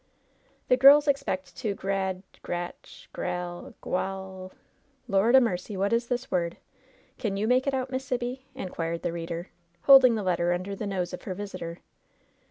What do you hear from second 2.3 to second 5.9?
grat— ^gral— ^gual ^ "Lord 'a' mercy!